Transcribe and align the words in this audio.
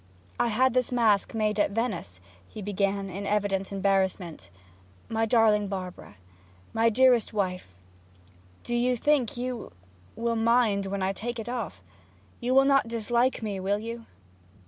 'I 0.39 0.47
had 0.47 0.73
this 0.73 0.91
mask 0.91 1.35
made 1.35 1.59
at 1.59 1.69
Venice,' 1.69 2.19
he 2.47 2.59
began, 2.59 3.07
in 3.07 3.27
evident 3.27 3.71
embarrassment. 3.71 4.49
'My 5.09 5.27
darling 5.27 5.67
Barbara 5.67 6.15
my 6.73 6.89
dearest 6.89 7.33
wife 7.33 7.77
do 8.63 8.75
you 8.75 8.97
think 8.97 9.37
you 9.37 9.71
will 10.15 10.35
mind 10.35 10.87
when 10.87 11.03
I 11.03 11.13
take 11.13 11.37
it 11.37 11.47
off? 11.47 11.83
You 12.39 12.55
will 12.55 12.65
not 12.65 12.87
dislike 12.87 13.43
me 13.43 13.59
will 13.59 13.77
you?' 13.77 14.07